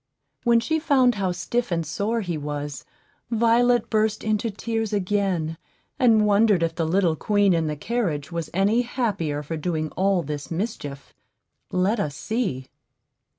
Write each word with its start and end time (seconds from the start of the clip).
When 0.45 0.59
she 0.59 0.79
found 0.79 1.13
how 1.13 1.31
stiff 1.31 1.71
and 1.71 1.85
sore 1.85 2.21
he 2.21 2.35
was, 2.35 2.85
Violet 3.29 3.87
burst 3.91 4.23
into 4.23 4.49
tears 4.49 4.93
again, 4.93 5.59
and 5.99 6.25
wondered 6.25 6.63
if 6.63 6.73
the 6.73 6.87
little 6.87 7.15
queen 7.15 7.53
in 7.53 7.67
the 7.67 7.75
carriage 7.75 8.31
was 8.31 8.49
any 8.51 8.81
happier 8.81 9.43
for 9.43 9.57
doing 9.57 9.89
all 9.91 10.23
this 10.23 10.49
mischief. 10.49 11.13
Let 11.71 11.99
us 11.99 12.15
see. 12.15 12.67